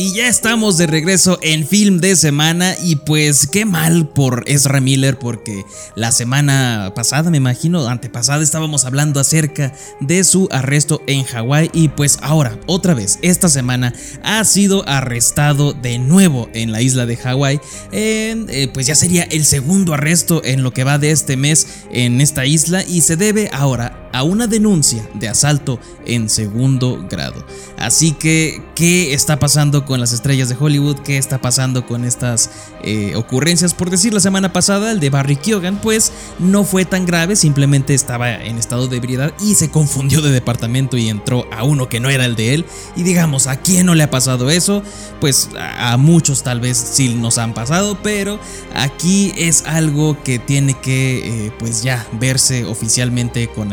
Y 0.00 0.12
ya 0.12 0.28
estamos 0.28 0.78
de 0.78 0.86
regreso 0.86 1.40
en 1.42 1.66
film 1.66 1.98
de 1.98 2.14
semana. 2.14 2.76
Y 2.84 2.94
pues 2.94 3.48
qué 3.48 3.64
mal 3.64 4.08
por 4.08 4.44
Ezra 4.46 4.80
Miller 4.80 5.18
porque 5.18 5.64
la 5.96 6.12
semana 6.12 6.92
pasada, 6.94 7.32
me 7.32 7.38
imagino, 7.38 7.84
antepasada 7.88 8.44
estábamos 8.44 8.84
hablando 8.84 9.18
acerca 9.18 9.74
de 9.98 10.22
su 10.22 10.46
arresto 10.52 11.02
en 11.08 11.24
Hawái. 11.24 11.70
Y 11.72 11.88
pues 11.88 12.18
ahora, 12.22 12.60
otra 12.66 12.94
vez, 12.94 13.18
esta 13.22 13.48
semana 13.48 13.92
ha 14.22 14.44
sido 14.44 14.88
arrestado 14.88 15.72
de 15.72 15.98
nuevo 15.98 16.48
en 16.54 16.70
la 16.70 16.80
isla 16.80 17.04
de 17.04 17.16
Hawái. 17.16 17.60
Eh, 17.90 18.70
pues 18.72 18.86
ya 18.86 18.94
sería 18.94 19.24
el 19.24 19.44
segundo 19.44 19.94
arresto 19.94 20.42
en 20.44 20.62
lo 20.62 20.72
que 20.72 20.84
va 20.84 20.98
de 20.98 21.10
este 21.10 21.36
mes 21.36 21.66
en 21.90 22.20
esta 22.20 22.46
isla. 22.46 22.84
Y 22.84 23.00
se 23.00 23.16
debe 23.16 23.50
ahora 23.52 24.07
a 24.12 24.22
una 24.22 24.46
denuncia 24.46 25.08
de 25.14 25.28
asalto 25.28 25.78
en 26.06 26.28
segundo 26.28 27.06
grado. 27.08 27.44
Así 27.78 28.12
que, 28.12 28.62
¿qué 28.74 29.14
está 29.14 29.38
pasando 29.38 29.84
con 29.84 30.00
las 30.00 30.12
estrellas 30.12 30.48
de 30.48 30.56
Hollywood? 30.58 30.98
¿Qué 31.00 31.18
está 31.18 31.40
pasando 31.40 31.86
con 31.86 32.04
estas 32.04 32.50
eh, 32.82 33.14
ocurrencias? 33.14 33.74
Por 33.74 33.90
decir, 33.90 34.12
la 34.12 34.20
semana 34.20 34.52
pasada 34.52 34.90
el 34.90 35.00
de 35.00 35.10
Barry 35.10 35.36
Keoghan, 35.36 35.80
pues 35.80 36.12
no 36.38 36.64
fue 36.64 36.84
tan 36.84 37.06
grave, 37.06 37.36
simplemente 37.36 37.94
estaba 37.94 38.32
en 38.34 38.58
estado 38.58 38.88
de 38.88 38.96
ebriedad 38.96 39.32
y 39.40 39.54
se 39.54 39.70
confundió 39.70 40.20
de 40.20 40.30
departamento 40.30 40.96
y 40.96 41.08
entró 41.08 41.46
a 41.52 41.62
uno 41.62 41.88
que 41.88 42.00
no 42.00 42.10
era 42.10 42.24
el 42.24 42.36
de 42.36 42.54
él. 42.54 42.66
Y 42.96 43.02
digamos, 43.02 43.46
¿a 43.46 43.56
quién 43.56 43.86
no 43.86 43.94
le 43.94 44.02
ha 44.02 44.10
pasado 44.10 44.50
eso? 44.50 44.82
Pues 45.20 45.50
a, 45.58 45.96
muchos 45.96 46.42
tal 46.42 46.60
vez 46.60 46.76
sí 46.78 47.14
nos 47.14 47.38
han 47.38 47.54
pasado, 47.54 47.98
pero 48.02 48.40
aquí 48.74 49.32
es 49.36 49.64
algo 49.66 50.16
que 50.22 50.38
tiene 50.38 50.74
que, 50.74 51.46
eh, 51.46 51.52
pues 51.58 51.82
ya, 51.82 52.06
verse 52.18 52.64
oficialmente 52.64 53.48
con 53.48 53.72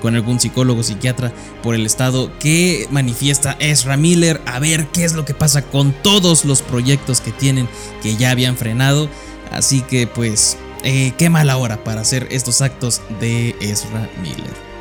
con 0.00 0.14
algún 0.14 0.40
psicólogo, 0.40 0.82
psiquiatra 0.82 1.32
por 1.62 1.74
el 1.74 1.86
estado 1.86 2.30
que 2.38 2.86
manifiesta 2.90 3.56
Ezra 3.60 3.96
Miller, 3.96 4.40
a 4.46 4.58
ver 4.58 4.86
qué 4.88 5.04
es 5.04 5.14
lo 5.14 5.24
que 5.24 5.34
pasa 5.34 5.62
con 5.62 5.92
todos 6.02 6.44
los 6.44 6.62
proyectos 6.62 7.20
que 7.20 7.32
tienen 7.32 7.68
que 8.02 8.16
ya 8.16 8.30
habían 8.30 8.56
frenado. 8.56 9.08
Así 9.50 9.82
que 9.82 10.06
pues, 10.06 10.56
eh, 10.84 11.12
qué 11.18 11.30
mala 11.30 11.56
hora 11.56 11.82
para 11.84 12.00
hacer 12.00 12.28
estos 12.30 12.60
actos 12.60 13.00
de 13.20 13.56
Ezra 13.60 14.08
Miller. 14.22 14.75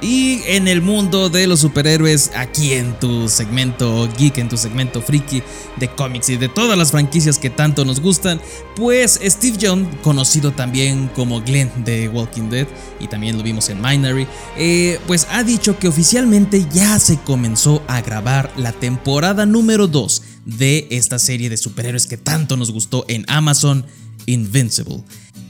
Y 0.00 0.42
en 0.46 0.68
el 0.68 0.80
mundo 0.80 1.28
de 1.28 1.48
los 1.48 1.60
superhéroes, 1.60 2.30
aquí 2.36 2.72
en 2.72 2.98
tu 3.00 3.28
segmento 3.28 4.08
geek, 4.16 4.38
en 4.38 4.48
tu 4.48 4.56
segmento 4.56 5.02
friki 5.02 5.42
de 5.76 5.88
cómics 5.88 6.28
y 6.28 6.36
de 6.36 6.48
todas 6.48 6.78
las 6.78 6.92
franquicias 6.92 7.36
que 7.36 7.50
tanto 7.50 7.84
nos 7.84 8.00
gustan, 8.00 8.40
pues 8.76 9.18
Steve 9.24 9.58
Young, 9.58 9.86
conocido 10.02 10.52
también 10.52 11.10
como 11.16 11.40
Glenn 11.40 11.70
de 11.84 12.08
Walking 12.08 12.48
Dead, 12.48 12.68
y 13.00 13.08
también 13.08 13.36
lo 13.36 13.42
vimos 13.42 13.68
en 13.70 13.80
Minery, 13.80 14.28
eh, 14.56 15.00
pues 15.08 15.26
ha 15.30 15.42
dicho 15.42 15.78
que 15.80 15.88
oficialmente 15.88 16.64
ya 16.72 16.98
se 17.00 17.18
comenzó 17.18 17.82
a 17.88 18.00
grabar 18.00 18.52
la 18.56 18.70
temporada 18.70 19.46
número 19.46 19.88
2 19.88 20.22
de 20.44 20.86
esta 20.90 21.18
serie 21.18 21.50
de 21.50 21.56
superhéroes 21.56 22.06
que 22.06 22.16
tanto 22.16 22.56
nos 22.56 22.70
gustó 22.70 23.04
en 23.08 23.24
Amazon, 23.28 23.84
Invincible. 24.26 25.02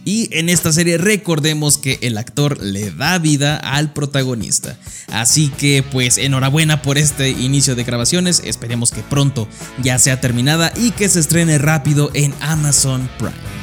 Y 0.09 0.31
en 0.33 0.48
esta 0.48 0.73
serie 0.73 0.97
recordemos 0.97 1.77
que 1.77 1.98
el 2.01 2.17
actor 2.17 2.62
le 2.62 2.91
da 2.91 3.19
vida 3.19 3.59
al 3.59 3.92
protagonista. 3.92 4.78
Así 5.09 5.50
que 5.50 5.83
pues 5.83 6.17
enhorabuena 6.17 6.81
por 6.81 6.97
este 6.97 7.28
inicio 7.28 7.77
de 7.77 7.84
grabaciones, 7.84 8.41
esperemos 8.42 8.91
que 8.91 9.03
pronto 9.03 9.47
ya 9.83 9.98
sea 9.98 10.19
terminada 10.19 10.73
y 10.77 10.92
que 10.92 11.11
se 11.11 11.20
estrene 11.20 11.59
rápido 11.59 12.11
en 12.15 12.33
Amazon 12.41 13.06
Prime. 13.19 13.58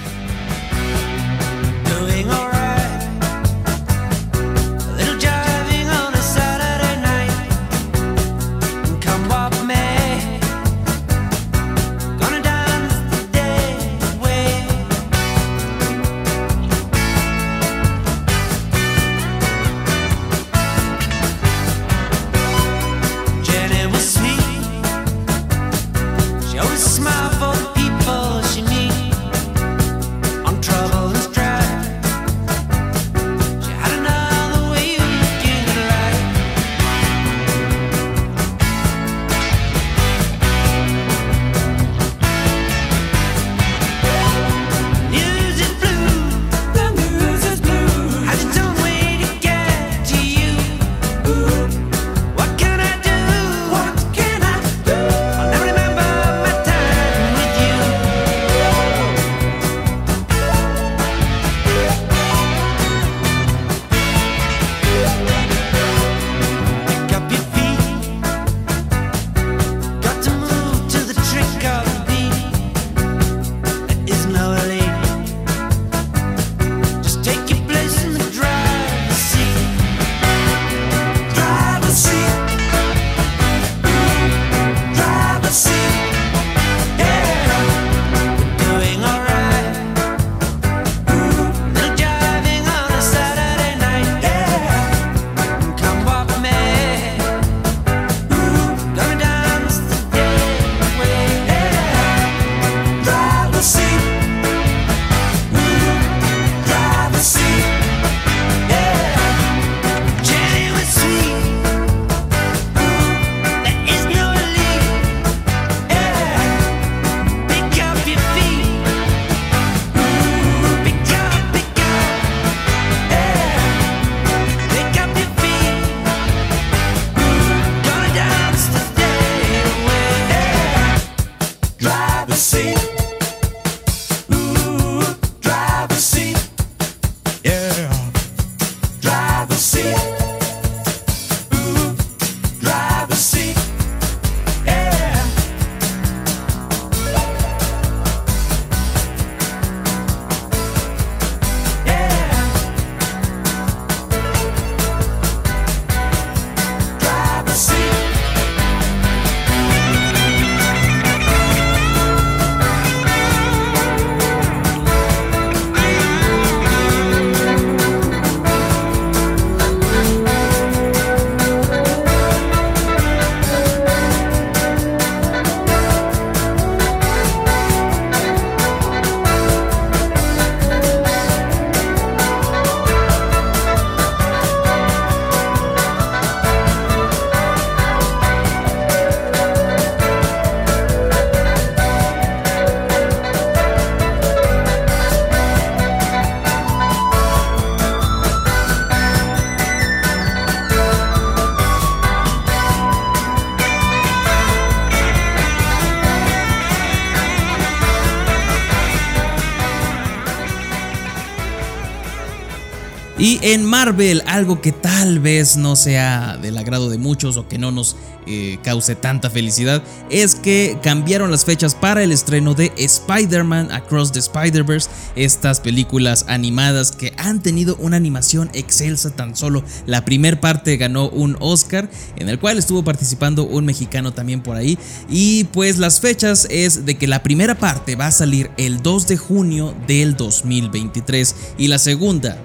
Y 213.26 213.40
en 213.42 213.66
Marvel, 213.66 214.22
algo 214.28 214.62
que 214.62 214.72
tal 214.72 215.18
vez 215.20 215.58
no 215.58 215.76
sea 215.76 216.38
del 216.38 216.60
agrado 216.60 216.92
de 216.92 217.00
muchos 217.00 217.38
o 217.38 217.48
que 217.48 217.58
no 217.58 217.72
nos 217.72 217.96
eh, 218.28 218.60
cause 218.62 218.94
tanta 218.94 219.32
felicidad, 219.32 219.82
es 220.12 220.36
que 220.36 220.78
cambiaron 220.84 221.32
las 221.32 221.44
fechas 221.44 221.74
para 221.74 222.04
el 222.04 222.12
estreno 222.12 222.54
de 222.54 222.72
Spider-Man 222.78 223.72
Across 223.72 224.12
the 224.12 224.20
Spider-Verse, 224.20 224.92
estas 225.16 225.60
películas 225.60 226.26
animadas 226.28 226.92
que 226.92 227.14
han 227.18 227.42
tenido 227.42 227.76
una 227.78 227.98
animación 227.98 228.52
excelsa, 228.54 229.10
tan 229.10 229.36
solo 229.36 229.64
la 229.88 230.06
primera 230.06 230.40
parte 230.40 230.78
ganó 230.78 231.10
un 231.10 231.36
Oscar, 231.40 231.90
en 232.18 232.30
el 232.30 232.38
cual 232.38 232.60
estuvo 232.60 232.84
participando 232.84 233.44
un 233.44 233.66
mexicano 233.66 234.14
también 234.14 234.44
por 234.44 234.56
ahí, 234.56 234.78
y 235.10 235.46
pues 235.46 235.80
las 235.80 236.00
fechas 236.00 236.46
es 236.52 236.86
de 236.86 236.94
que 236.94 237.08
la 237.08 237.24
primera 237.24 237.58
parte 237.58 237.96
va 237.96 238.06
a 238.06 238.12
salir 238.12 238.52
el 238.58 238.84
2 238.84 239.08
de 239.08 239.18
junio 239.18 239.74
del 239.88 240.16
2023 240.16 241.36
y 241.58 241.70
la 241.70 241.80
segunda 241.80 242.38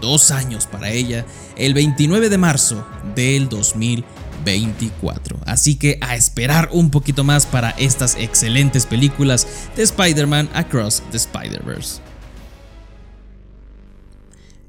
dos 0.00 0.30
años 0.30 0.66
para 0.66 0.90
ella, 0.90 1.24
el 1.56 1.74
29 1.74 2.28
de 2.28 2.38
marzo 2.38 2.86
del 3.14 3.48
2024. 3.48 5.38
Así 5.46 5.76
que 5.76 5.98
a 6.00 6.16
esperar 6.16 6.68
un 6.72 6.90
poquito 6.90 7.24
más 7.24 7.46
para 7.46 7.70
estas 7.70 8.16
excelentes 8.16 8.86
películas 8.86 9.46
de 9.76 9.82
Spider-Man 9.82 10.48
Across 10.54 11.02
the 11.10 11.16
Spider-Verse. 11.16 12.03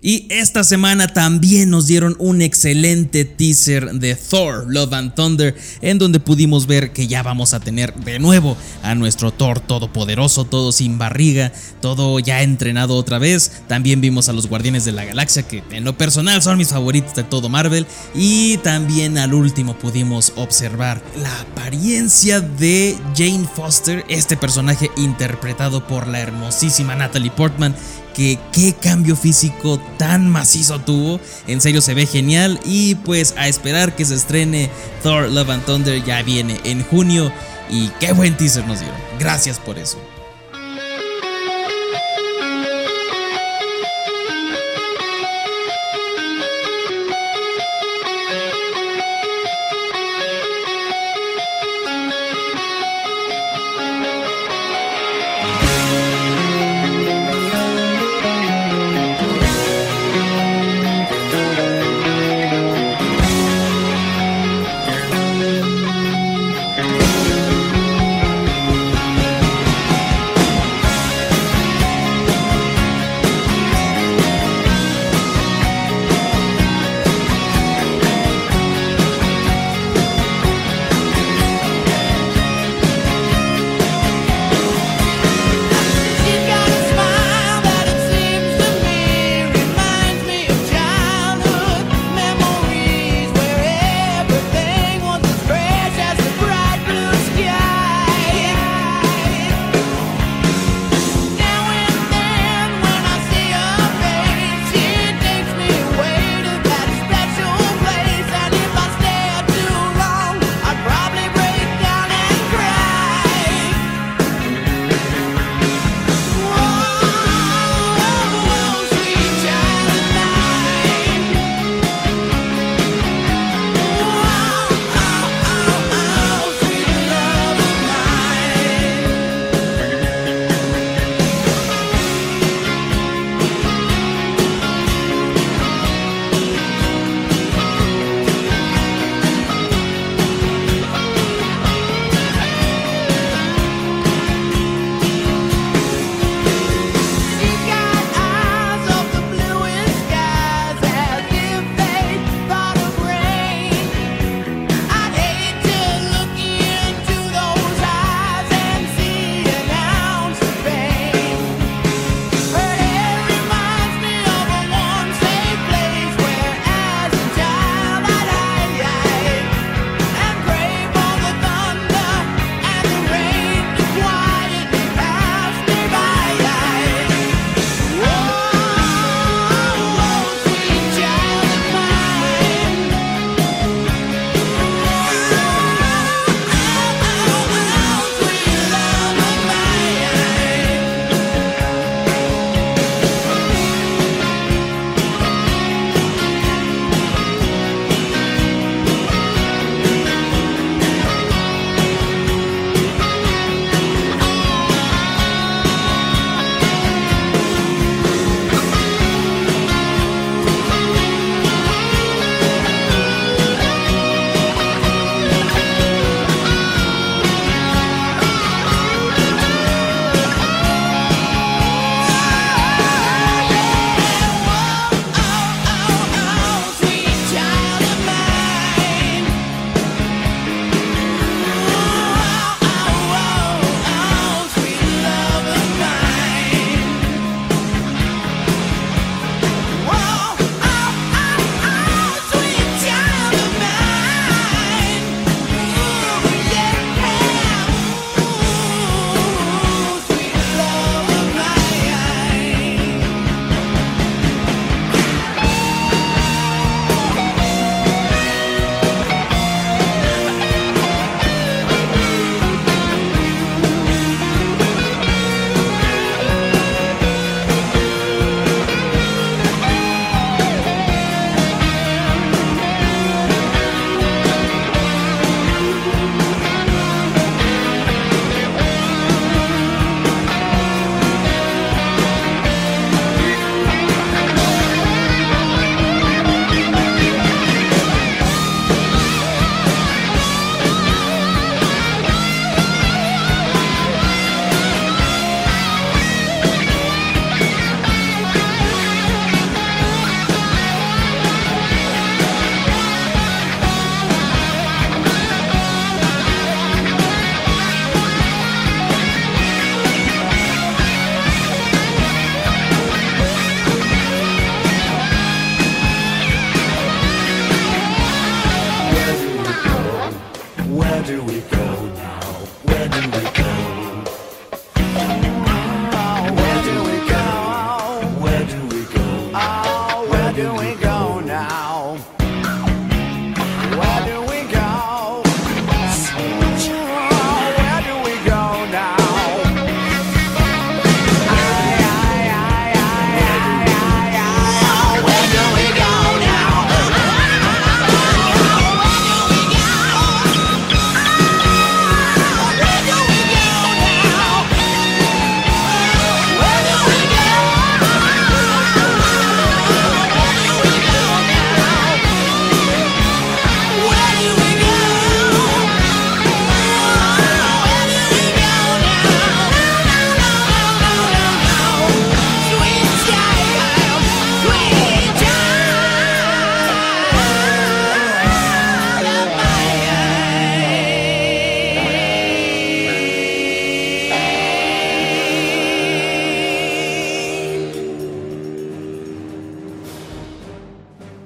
Y 0.05 0.27
esta 0.29 0.63
semana 0.63 1.07
también 1.07 1.71
nos 1.71 1.87
dieron 1.87 2.15
un 2.19 2.43
excelente 2.43 3.25
teaser 3.25 3.91
de 3.91 4.13
Thor, 4.13 4.65
Love 4.67 4.93
and 4.93 5.15
Thunder, 5.15 5.55
en 5.81 5.97
donde 5.97 6.19
pudimos 6.19 6.67
ver 6.67 6.93
que 6.93 7.07
ya 7.07 7.23
vamos 7.23 7.55
a 7.55 7.59
tener 7.59 7.91
de 7.95 8.19
nuevo 8.19 8.55
a 8.83 8.93
nuestro 8.93 9.31
Thor 9.31 9.59
todopoderoso, 9.59 10.45
todo 10.45 10.71
sin 10.71 10.99
barriga, 10.99 11.51
todo 11.81 12.19
ya 12.19 12.43
entrenado 12.43 12.97
otra 12.97 13.17
vez. 13.17 13.63
También 13.67 13.99
vimos 13.99 14.29
a 14.29 14.33
los 14.33 14.45
Guardianes 14.45 14.85
de 14.85 14.91
la 14.91 15.05
Galaxia, 15.05 15.47
que 15.47 15.63
en 15.71 15.83
lo 15.83 15.97
personal 15.97 16.39
son 16.43 16.59
mis 16.59 16.67
favoritos 16.67 17.15
de 17.15 17.23
todo 17.23 17.49
Marvel. 17.49 17.87
Y 18.13 18.57
también 18.57 19.17
al 19.17 19.33
último 19.33 19.75
pudimos 19.79 20.33
observar 20.35 21.01
la 21.17 21.41
apariencia 21.41 22.41
de 22.41 22.95
Jane 23.17 23.49
Foster, 23.55 24.05
este 24.07 24.37
personaje 24.37 24.91
interpretado 24.97 25.87
por 25.87 26.05
la 26.05 26.19
hermosísima 26.19 26.93
Natalie 26.93 27.31
Portman 27.31 27.73
que 28.15 28.39
qué 28.51 28.73
cambio 28.73 29.15
físico 29.15 29.79
tan 29.97 30.29
macizo 30.29 30.79
tuvo. 30.79 31.19
En 31.47 31.61
serio 31.61 31.81
se 31.81 31.93
ve 31.93 32.05
genial 32.05 32.59
y 32.65 32.95
pues 32.95 33.35
a 33.37 33.47
esperar 33.47 33.95
que 33.95 34.05
se 34.05 34.15
estrene 34.15 34.69
Thor 35.03 35.29
Love 35.29 35.49
and 35.49 35.65
Thunder 35.65 36.03
ya 36.03 36.21
viene 36.23 36.59
en 36.63 36.83
junio 36.83 37.31
y 37.69 37.89
qué 37.99 38.13
buen 38.13 38.35
teaser 38.37 38.65
nos 38.65 38.79
dio. 38.79 38.89
Gracias 39.19 39.59
por 39.59 39.77
eso. 39.77 39.97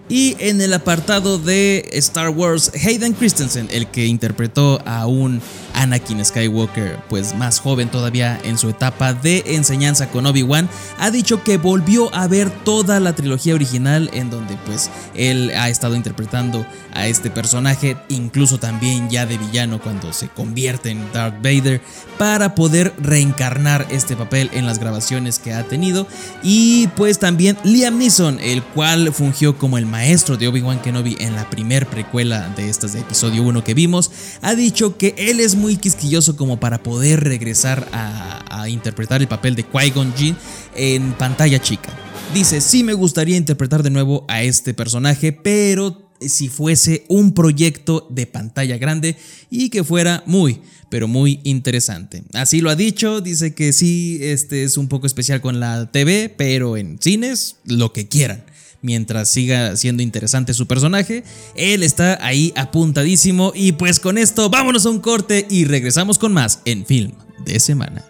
Y 0.10 0.36
en 0.40 0.60
el 0.60 0.74
apartado 0.74 1.38
de 1.38 1.88
Star 1.94 2.30
Wars, 2.30 2.72
Hayden 2.74 3.14
Christensen, 3.14 3.68
el 3.72 3.86
que 3.86 4.08
interpretó 4.08 4.82
a 4.84 5.06
un 5.06 5.40
Anakin 5.80 6.24
Skywalker, 6.24 7.00
pues 7.08 7.34
más 7.34 7.60
joven 7.60 7.90
todavía 7.90 8.38
en 8.44 8.58
su 8.58 8.70
etapa 8.70 9.14
de 9.14 9.44
enseñanza 9.48 10.10
con 10.10 10.26
Obi-Wan, 10.26 10.70
ha 11.00 11.10
dicho 11.10 11.42
que 11.44 11.58
volvió 11.58 12.14
a 12.14 12.28
ver 12.28 12.50
toda 12.50 13.00
la 13.00 13.16
trilogía 13.16 13.56
original 13.56 14.10
en 14.14 14.30
donde 14.30 14.58
pues 14.66 14.90
él 15.16 15.52
ha 15.56 15.70
estado 15.70 15.96
interpretando 15.96 16.66
a 16.94 17.08
este 17.08 17.30
personaje, 17.30 17.96
incluso 18.10 18.60
también 18.60 19.10
ya 19.10 19.26
de 19.26 19.38
villano 19.38 19.80
cuando 19.82 20.12
se 20.12 20.28
convierte 20.28 20.90
en 20.90 21.12
Darth 21.14 21.42
Vader, 21.42 21.82
para 22.18 22.56
poder 22.56 22.94
reencarnar 23.00 23.88
este 23.90 24.18
papel 24.18 24.50
en 24.54 24.66
las 24.66 24.80
grabaciones 24.80 25.40
que 25.40 25.54
ha 25.54 25.64
tenido. 25.64 26.08
Y 26.44 26.88
pues 26.98 27.20
también 27.20 27.58
Liam 27.64 27.98
Neeson, 27.98 28.40
el 28.42 28.62
cual 28.64 29.14
fungió 29.14 29.58
como 29.58 29.78
el 29.78 29.86
maestro 29.86 30.36
de 30.36 30.50
Obi-Wan 30.50 30.82
Kenobi 30.82 31.16
en 31.20 31.36
la 31.36 31.50
primer 31.50 31.88
precuela 31.88 32.50
de 32.58 32.70
estas 32.70 32.94
de 32.94 33.00
episodio 33.00 33.44
1 33.44 33.64
que 33.64 33.74
vimos, 33.74 34.12
ha 34.42 34.56
dicho 34.56 34.98
que 34.98 35.16
él 35.18 35.40
es 35.40 35.56
muy 35.56 35.69
quisquilloso 35.78 36.36
como 36.36 36.60
para 36.60 36.84
poder 36.84 37.24
regresar 37.24 37.88
a, 37.92 38.68
interpretar 38.70 39.22
el 39.22 39.28
papel 39.28 39.56
de 39.56 39.66
Qui-Gon 39.66 40.14
Jinn 40.16 40.36
en 40.76 41.14
pantalla 41.14 41.60
chica. 41.60 41.90
Dice, 42.34 42.62
sí 42.62 42.84
me 42.84 42.94
gustaría 42.94 43.38
interpretar 43.38 43.82
de 43.82 43.90
nuevo 43.90 44.26
a 44.28 44.44
este 44.44 44.74
personaje, 44.74 45.32
pero 45.32 46.12
si 46.20 46.50
fuese 46.50 47.06
un 47.08 47.34
proyecto 47.34 48.06
de 48.12 48.28
pantalla 48.28 48.78
grande 48.78 49.16
y 49.50 49.70
que 49.70 49.84
fuera 49.84 50.24
muy, 50.28 50.62
pero 50.90 51.08
muy 51.08 51.40
interesante. 51.44 52.24
Así 52.34 52.62
lo 52.62 52.70
ha 52.70 52.76
dicho, 52.76 53.22
dice 53.22 53.56
que 53.56 53.74
sí, 53.74 54.20
este 54.22 54.64
es 54.64 54.78
un 54.78 54.88
poco 54.88 55.08
especial 55.08 55.42
con 55.42 55.60
la 55.60 55.92
TV, 55.92 56.34
pero 56.38 56.78
en 56.78 57.00
cines, 57.02 57.56
lo 57.66 57.94
que 57.94 58.08
quieran 58.08 58.44
mientras 58.82 59.30
siga 59.30 59.76
siendo 59.76 60.04
interesante 60.04 60.54
su 60.54 60.68
personaje. 60.68 61.24
Él 61.56 61.84
está 61.84 62.24
ahí 62.26 62.54
apuntadísimo 62.56 63.52
y 63.56 63.74
pues 63.74 64.00
con 64.00 64.18
esto 64.18 64.50
vámonos 64.50 64.86
a 64.86 64.90
un 64.90 65.00
corte 65.00 65.46
y 65.50 65.66
regresamos 65.66 66.18
con 66.18 66.34
más 66.34 66.62
en 66.66 66.86
Film 66.86 67.12
de 67.46 67.60
Semana. 67.60 68.06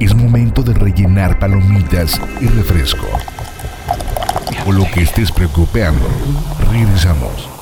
Es 0.00 0.14
momento 0.14 0.62
de 0.62 0.74
rellenar 0.74 1.38
palomitas 1.38 2.20
y 2.40 2.46
refresco. 2.46 3.06
O 4.66 4.72
lo 4.72 4.84
que 4.92 5.02
estés 5.02 5.32
preocupando, 5.32 6.08
regresamos. 6.70 7.57